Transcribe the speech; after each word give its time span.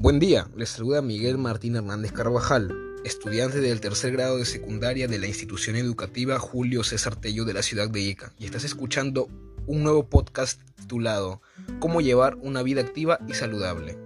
Buen 0.00 0.20
día, 0.20 0.46
les 0.54 0.68
saluda 0.68 1.02
Miguel 1.02 1.38
Martín 1.38 1.74
Hernández 1.74 2.12
Carvajal, 2.12 2.72
estudiante 3.04 3.60
del 3.60 3.80
tercer 3.80 4.12
grado 4.12 4.38
de 4.38 4.44
secundaria 4.44 5.08
de 5.08 5.18
la 5.18 5.26
institución 5.26 5.74
educativa 5.74 6.38
Julio 6.38 6.84
César 6.84 7.16
Tello 7.16 7.44
de 7.44 7.52
la 7.52 7.64
ciudad 7.64 7.90
de 7.90 7.98
Ica, 7.98 8.32
y 8.38 8.44
estás 8.44 8.62
escuchando 8.62 9.26
un 9.66 9.82
nuevo 9.82 10.08
podcast 10.08 10.60
titulado 10.76 11.42
Cómo 11.80 12.00
llevar 12.00 12.36
una 12.36 12.62
vida 12.62 12.80
activa 12.80 13.18
y 13.26 13.34
saludable. 13.34 13.98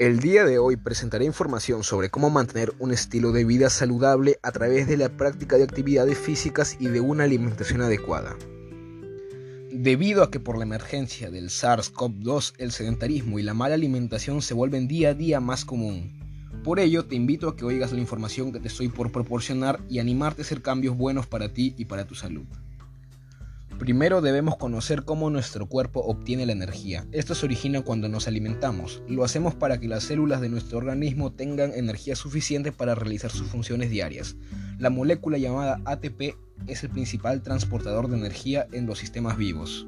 El 0.00 0.18
día 0.18 0.44
de 0.44 0.58
hoy 0.58 0.74
presentaré 0.74 1.24
información 1.24 1.84
sobre 1.84 2.10
cómo 2.10 2.30
mantener 2.30 2.72
un 2.80 2.90
estilo 2.90 3.30
de 3.30 3.44
vida 3.44 3.70
saludable 3.70 4.40
a 4.42 4.50
través 4.50 4.88
de 4.88 4.96
la 4.96 5.10
práctica 5.10 5.56
de 5.56 5.62
actividades 5.62 6.18
físicas 6.18 6.76
y 6.80 6.88
de 6.88 7.00
una 7.00 7.22
alimentación 7.22 7.80
adecuada. 7.80 8.34
Debido 9.82 10.22
a 10.22 10.30
que 10.30 10.40
por 10.40 10.58
la 10.58 10.64
emergencia 10.64 11.30
del 11.30 11.48
SARS-CoV-2 11.48 12.52
el 12.58 12.70
sedentarismo 12.70 13.38
y 13.38 13.42
la 13.42 13.54
mala 13.54 13.76
alimentación 13.76 14.42
se 14.42 14.52
vuelven 14.52 14.86
día 14.86 15.08
a 15.08 15.14
día 15.14 15.40
más 15.40 15.64
común. 15.64 16.20
Por 16.62 16.78
ello 16.80 17.06
te 17.06 17.14
invito 17.14 17.48
a 17.48 17.56
que 17.56 17.64
oigas 17.64 17.90
la 17.90 18.00
información 18.00 18.52
que 18.52 18.60
te 18.60 18.68
estoy 18.68 18.90
por 18.90 19.10
proporcionar 19.10 19.80
y 19.88 19.98
animarte 19.98 20.42
a 20.42 20.44
hacer 20.44 20.60
cambios 20.60 20.98
buenos 20.98 21.26
para 21.26 21.54
ti 21.54 21.74
y 21.78 21.86
para 21.86 22.04
tu 22.04 22.14
salud. 22.14 22.44
Primero 23.78 24.20
debemos 24.20 24.58
conocer 24.58 25.04
cómo 25.06 25.30
nuestro 25.30 25.64
cuerpo 25.64 26.00
obtiene 26.00 26.44
la 26.44 26.52
energía. 26.52 27.06
Esto 27.10 27.34
se 27.34 27.46
origina 27.46 27.80
cuando 27.80 28.10
nos 28.10 28.28
alimentamos. 28.28 29.02
Lo 29.08 29.24
hacemos 29.24 29.54
para 29.54 29.80
que 29.80 29.88
las 29.88 30.04
células 30.04 30.42
de 30.42 30.50
nuestro 30.50 30.76
organismo 30.76 31.32
tengan 31.32 31.72
energía 31.72 32.16
suficiente 32.16 32.70
para 32.70 32.94
realizar 32.94 33.30
sus 33.30 33.48
funciones 33.48 33.88
diarias. 33.88 34.36
La 34.78 34.90
molécula 34.90 35.38
llamada 35.38 35.80
ATP 35.86 36.36
es 36.66 36.82
el 36.84 36.90
principal 36.90 37.42
transportador 37.42 38.08
de 38.08 38.16
energía 38.16 38.66
en 38.72 38.86
los 38.86 38.98
sistemas 38.98 39.36
vivos. 39.36 39.86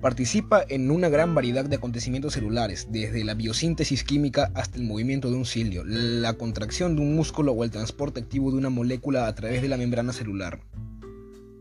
Participa 0.00 0.64
en 0.68 0.90
una 0.90 1.08
gran 1.08 1.34
variedad 1.34 1.64
de 1.64 1.76
acontecimientos 1.76 2.32
celulares, 2.32 2.88
desde 2.90 3.22
la 3.24 3.34
biosíntesis 3.34 4.02
química 4.02 4.50
hasta 4.54 4.78
el 4.78 4.84
movimiento 4.84 5.30
de 5.30 5.36
un 5.36 5.44
cilio, 5.44 5.84
la 5.84 6.32
contracción 6.32 6.96
de 6.96 7.02
un 7.02 7.14
músculo 7.14 7.52
o 7.52 7.62
el 7.62 7.70
transporte 7.70 8.20
activo 8.20 8.50
de 8.50 8.58
una 8.58 8.70
molécula 8.70 9.26
a 9.26 9.34
través 9.34 9.62
de 9.62 9.68
la 9.68 9.76
membrana 9.76 10.12
celular. 10.12 10.60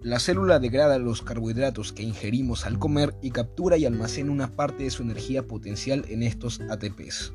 La 0.02 0.18
célula 0.18 0.58
degrada 0.58 0.98
los 0.98 1.22
carbohidratos 1.22 1.94
que 1.94 2.02
ingerimos 2.02 2.66
al 2.66 2.80
comer 2.80 3.14
y 3.22 3.30
captura 3.30 3.78
y 3.78 3.86
almacena 3.86 4.32
una 4.32 4.56
parte 4.56 4.86
de 4.86 4.90
su 4.90 5.04
energía 5.04 5.46
potencial 5.46 6.06
en 6.10 6.24
estos 6.24 6.60
ATPs. 6.62 7.34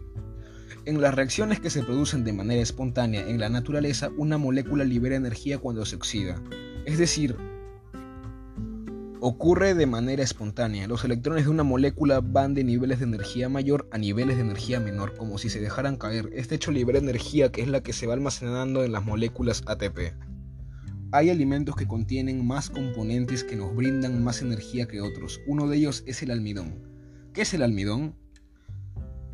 En 0.85 1.01
las 1.01 1.15
reacciones 1.15 1.61
que 1.61 1.71
se 1.71 1.85
producen 1.85 2.25
de 2.25 2.33
manera 2.33 2.63
espontánea 2.63 3.29
en 3.29 3.39
la 3.39 3.49
naturaleza, 3.49 4.11
una 4.17 4.39
molécula 4.39 4.83
libera 4.83 5.15
energía 5.15 5.59
cuando 5.59 5.85
se 5.85 5.95
oxida. 5.95 6.43
Es 6.87 6.99
decir, 6.99 7.37
ocurre 9.21 9.75
de 9.75 9.87
manera 9.87 10.23
espontánea. 10.23 10.87
Los 10.87 11.05
electrones 11.05 11.45
de 11.45 11.51
una 11.51 11.65
molécula 11.65 12.21
van 12.21 12.55
de 12.55 12.63
niveles 12.63 13.01
de 13.01 13.07
energía 13.07 13.49
mayor 13.49 13.89
a 13.91 13.99
niveles 13.99 14.37
de 14.37 14.43
energía 14.43 14.79
menor, 14.79 15.17
como 15.17 15.37
si 15.37 15.51
se 15.51 15.61
dejaran 15.61 15.97
caer. 15.97 16.31
Este 16.33 16.55
hecho 16.55 16.71
libera 16.71 17.01
energía 17.01 17.51
que 17.51 17.61
es 17.61 17.67
la 17.67 17.83
que 17.83 17.93
se 17.93 18.07
va 18.07 18.15
almacenando 18.15 18.85
en 18.85 18.93
las 18.93 19.05
moléculas 19.05 19.65
ATP. 19.67 20.15
Hay 21.11 21.29
alimentos 21.29 21.75
que 21.75 21.89
contienen 21.89 22.47
más 22.47 22.71
componentes 22.71 23.43
que 23.43 23.57
nos 23.57 23.75
brindan 23.75 24.23
más 24.23 24.41
energía 24.41 24.87
que 24.87 25.01
otros. 25.01 25.41
Uno 25.49 25.67
de 25.67 25.79
ellos 25.79 26.05
es 26.07 26.23
el 26.23 26.31
almidón. 26.31 26.87
¿Qué 27.33 27.43
es 27.43 27.53
el 27.53 27.63
almidón? 27.63 28.15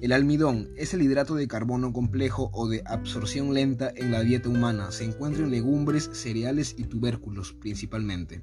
El 0.03 0.11
almidón 0.11 0.69
es 0.77 0.95
el 0.95 1.03
hidrato 1.03 1.37
de 1.37 1.47
carbono 1.47 1.93
complejo 1.93 2.51
o 2.53 2.69
de 2.69 2.83
absorción 2.87 3.55
lenta 3.55 3.93
en 3.95 4.11
la 4.11 4.23
dieta 4.23 4.49
humana. 4.49 4.91
Se 4.91 5.05
encuentra 5.05 5.45
en 5.45 5.53
legumbres, 5.53 6.11
cereales 6.13 6.75
y 6.77 6.83
tubérculos 6.83 7.53
principalmente. 7.53 8.43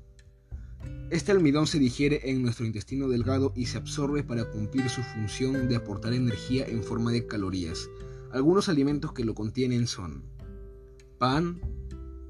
Este 1.10 1.34
almidón 1.34 1.68
se 1.68 1.78
digiere 1.78 2.32
en 2.32 2.42
nuestro 2.44 2.66
intestino 2.66 3.10
delgado 3.10 3.52
y 3.58 3.66
se 3.66 3.78
absorbe 3.78 4.24
para 4.24 4.50
cumplir 4.50 4.88
su 4.88 5.04
función 5.04 5.68
de 5.68 5.76
aportar 5.76 6.14
energía 6.14 6.66
en 6.66 6.82
forma 6.82 7.12
de 7.12 7.28
calorías. 7.28 7.90
Algunos 8.32 8.70
alimentos 8.70 9.12
que 9.12 9.26
lo 9.26 9.36
contienen 9.36 9.86
son 9.86 10.24
pan, 11.18 11.60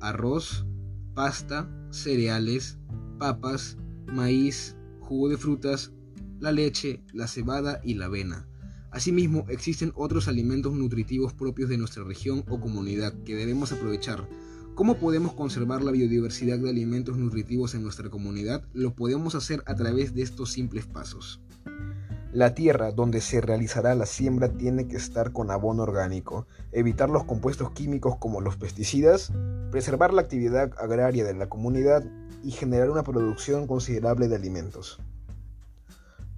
arroz, 0.01 0.65
pasta, 1.13 1.69
cereales, 1.91 2.79
papas, 3.19 3.77
maíz, 4.07 4.75
jugo 5.01 5.29
de 5.29 5.37
frutas, 5.37 5.93
la 6.39 6.51
leche, 6.51 7.03
la 7.13 7.27
cebada 7.27 7.79
y 7.83 7.93
la 7.93 8.05
avena. 8.05 8.49
Asimismo, 8.91 9.45
existen 9.49 9.91
otros 9.95 10.27
alimentos 10.27 10.73
nutritivos 10.73 11.33
propios 11.33 11.69
de 11.69 11.77
nuestra 11.77 12.03
región 12.03 12.43
o 12.49 12.59
comunidad 12.59 13.13
que 13.23 13.35
debemos 13.35 13.71
aprovechar. 13.71 14.27
¿Cómo 14.73 14.97
podemos 14.97 15.33
conservar 15.33 15.83
la 15.83 15.91
biodiversidad 15.91 16.57
de 16.57 16.69
alimentos 16.69 17.17
nutritivos 17.17 17.75
en 17.75 17.83
nuestra 17.83 18.09
comunidad? 18.09 18.63
Lo 18.73 18.95
podemos 18.95 19.35
hacer 19.35 19.61
a 19.67 19.75
través 19.75 20.15
de 20.15 20.23
estos 20.23 20.51
simples 20.51 20.87
pasos. 20.87 21.41
La 22.31 22.53
tierra 22.53 22.91
donde 22.91 23.21
se 23.21 23.41
realizará 23.41 23.93
la 23.95 24.05
siembra 24.05 24.49
tiene 24.49 24.87
que 24.87 24.97
estar 24.97 25.33
con 25.33 25.51
abono 25.51 25.83
orgánico, 25.83 26.47
evitar 26.71 27.09
los 27.09 27.25
compuestos 27.25 27.71
químicos 27.71 28.17
como 28.17 28.39
los 28.39 28.55
pesticidas, 28.55 29.33
preservar 29.71 30.13
la 30.13 30.21
actividad 30.21 30.71
agraria 30.79 31.25
de 31.25 31.33
la 31.33 31.49
comunidad 31.49 32.05
y 32.43 32.51
generar 32.51 32.89
una 32.89 33.03
producción 33.03 33.67
considerable 33.67 34.27
de 34.27 34.35
alimentos. 34.35 34.99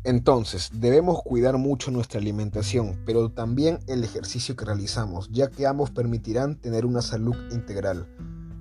Entonces, 0.03 0.71
debemos 0.73 1.21
cuidar 1.21 1.59
mucho 1.59 1.91
nuestra 1.91 2.19
alimentación, 2.19 2.99
pero 3.05 3.29
también 3.29 3.77
el 3.85 4.03
ejercicio 4.03 4.55
que 4.55 4.65
realizamos, 4.65 5.29
ya 5.31 5.51
que 5.51 5.67
ambos 5.67 5.91
permitirán 5.91 6.55
tener 6.55 6.87
una 6.87 7.03
salud 7.03 7.35
integral. 7.51 8.07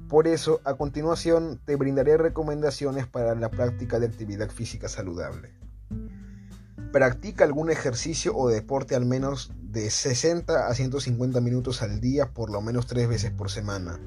Por 0.06 0.26
eso, 0.26 0.60
a 0.64 0.74
continuación, 0.74 1.58
te 1.64 1.76
brindaré 1.76 2.18
recomendaciones 2.18 3.06
para 3.06 3.34
la 3.34 3.50
práctica 3.50 3.98
de 3.98 4.06
actividad 4.06 4.50
física 4.50 4.90
saludable. 4.90 5.54
Practica 6.92 7.44
algún 7.44 7.70
ejercicio 7.70 8.36
o 8.36 8.50
deporte 8.50 8.94
al 8.94 9.06
menos 9.06 9.50
de 9.62 9.88
60 9.88 10.66
a 10.66 10.74
150 10.74 11.40
minutos 11.40 11.80
al 11.80 12.02
día 12.02 12.34
por 12.34 12.50
lo 12.50 12.60
menos 12.60 12.86
tres 12.86 13.08
veces 13.08 13.30
por 13.30 13.50
semana. 13.50 13.98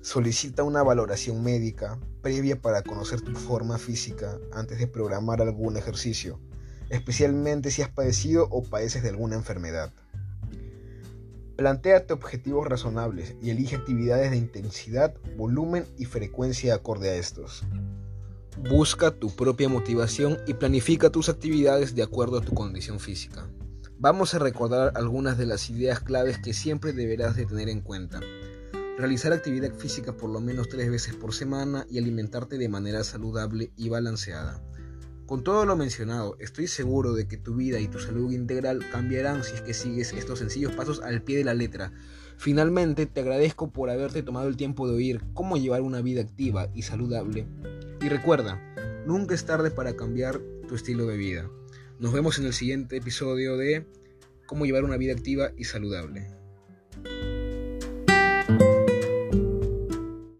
Solicita 0.00 0.62
una 0.62 0.82
valoración 0.82 1.44
médica 1.44 1.98
previa 2.22 2.62
para 2.62 2.82
conocer 2.82 3.20
tu 3.20 3.34
forma 3.34 3.76
física 3.76 4.38
antes 4.52 4.78
de 4.78 4.86
programar 4.86 5.42
algún 5.42 5.76
ejercicio 5.76 6.40
especialmente 6.90 7.70
si 7.70 7.82
has 7.82 7.88
padecido 7.88 8.48
o 8.50 8.62
padeces 8.62 9.02
de 9.02 9.10
alguna 9.10 9.36
enfermedad. 9.36 9.92
Plantéate 11.56 12.12
objetivos 12.12 12.66
razonables 12.66 13.36
y 13.42 13.50
elige 13.50 13.76
actividades 13.76 14.30
de 14.30 14.38
intensidad, 14.38 15.14
volumen 15.36 15.84
y 15.98 16.06
frecuencia 16.06 16.74
acorde 16.74 17.10
a 17.10 17.14
estos. 17.14 17.62
Busca 18.68 19.10
tu 19.10 19.34
propia 19.34 19.68
motivación 19.68 20.38
y 20.46 20.54
planifica 20.54 21.10
tus 21.10 21.28
actividades 21.28 21.94
de 21.94 22.02
acuerdo 22.02 22.38
a 22.38 22.42
tu 22.42 22.54
condición 22.54 23.00
física. 23.00 23.46
Vamos 23.98 24.34
a 24.34 24.40
recordar 24.40 24.92
algunas 24.96 25.38
de 25.38 25.46
las 25.46 25.70
ideas 25.70 26.00
claves 26.00 26.38
que 26.38 26.52
siempre 26.52 26.92
deberás 26.92 27.36
de 27.36 27.46
tener 27.46 27.68
en 27.68 27.80
cuenta. 27.80 28.20
Realizar 28.98 29.32
actividad 29.32 29.72
física 29.74 30.16
por 30.16 30.30
lo 30.30 30.40
menos 30.40 30.68
tres 30.68 30.90
veces 30.90 31.14
por 31.14 31.32
semana 31.32 31.86
y 31.88 31.98
alimentarte 31.98 32.58
de 32.58 32.68
manera 32.68 33.04
saludable 33.04 33.72
y 33.76 33.88
balanceada. 33.88 34.60
Con 35.32 35.44
todo 35.44 35.64
lo 35.64 35.76
mencionado, 35.76 36.36
estoy 36.40 36.66
seguro 36.66 37.14
de 37.14 37.26
que 37.26 37.38
tu 37.38 37.54
vida 37.54 37.80
y 37.80 37.88
tu 37.88 37.98
salud 37.98 38.30
integral 38.32 38.86
cambiarán 38.90 39.44
si 39.44 39.54
es 39.54 39.62
que 39.62 39.72
sigues 39.72 40.12
estos 40.12 40.40
sencillos 40.40 40.72
pasos 40.72 41.00
al 41.00 41.22
pie 41.22 41.38
de 41.38 41.44
la 41.44 41.54
letra. 41.54 41.90
Finalmente, 42.36 43.06
te 43.06 43.20
agradezco 43.22 43.70
por 43.70 43.88
haberte 43.88 44.22
tomado 44.22 44.46
el 44.46 44.58
tiempo 44.58 44.86
de 44.86 44.94
oír 44.94 45.22
cómo 45.32 45.56
llevar 45.56 45.80
una 45.80 46.02
vida 46.02 46.20
activa 46.20 46.68
y 46.74 46.82
saludable. 46.82 47.46
Y 48.02 48.10
recuerda, 48.10 48.60
nunca 49.06 49.34
es 49.34 49.46
tarde 49.46 49.70
para 49.70 49.96
cambiar 49.96 50.38
tu 50.68 50.74
estilo 50.74 51.06
de 51.06 51.16
vida. 51.16 51.50
Nos 51.98 52.12
vemos 52.12 52.38
en 52.38 52.44
el 52.44 52.52
siguiente 52.52 52.98
episodio 52.98 53.56
de 53.56 53.86
cómo 54.44 54.66
llevar 54.66 54.84
una 54.84 54.98
vida 54.98 55.14
activa 55.14 55.52
y 55.56 55.64
saludable. 55.64 56.41